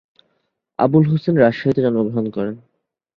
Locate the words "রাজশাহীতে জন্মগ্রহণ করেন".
1.37-2.55